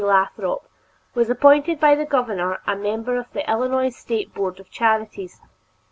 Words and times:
Lathrop, 0.03 0.67
was 1.13 1.29
appointed 1.29 1.79
by 1.79 1.93
the 1.93 2.07
governor 2.07 2.57
a 2.65 2.75
member 2.75 3.19
of 3.19 3.31
the 3.33 3.47
Illinois 3.47 3.89
State 3.89 4.33
Board 4.33 4.59
of 4.59 4.67
Charities. 4.71 5.39